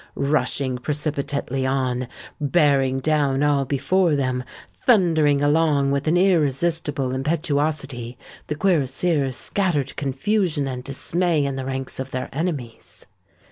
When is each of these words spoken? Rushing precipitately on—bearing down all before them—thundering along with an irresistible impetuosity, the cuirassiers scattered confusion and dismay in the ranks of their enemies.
Rushing 0.15 0.79
precipitately 0.79 1.63
on—bearing 1.63 3.01
down 3.01 3.43
all 3.43 3.65
before 3.65 4.15
them—thundering 4.15 5.43
along 5.43 5.91
with 5.91 6.07
an 6.07 6.17
irresistible 6.17 7.11
impetuosity, 7.13 8.17
the 8.47 8.55
cuirassiers 8.55 9.35
scattered 9.37 9.95
confusion 9.97 10.67
and 10.67 10.83
dismay 10.83 11.45
in 11.45 11.55
the 11.55 11.65
ranks 11.65 11.99
of 11.99 12.09
their 12.09 12.29
enemies. 12.33 13.05